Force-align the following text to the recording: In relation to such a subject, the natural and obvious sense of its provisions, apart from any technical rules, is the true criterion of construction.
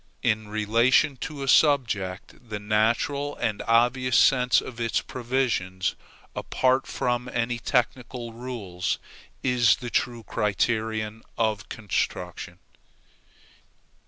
In 0.23 0.47
relation 0.47 1.15
to 1.17 1.45
such 1.45 1.45
a 1.45 1.53
subject, 1.59 2.49
the 2.49 2.57
natural 2.57 3.35
and 3.35 3.61
obvious 3.67 4.17
sense 4.17 4.59
of 4.59 4.79
its 4.81 4.99
provisions, 4.99 5.93
apart 6.35 6.87
from 6.87 7.29
any 7.31 7.59
technical 7.59 8.33
rules, 8.33 8.97
is 9.43 9.75
the 9.75 9.91
true 9.91 10.23
criterion 10.23 11.21
of 11.37 11.69
construction. 11.69 12.57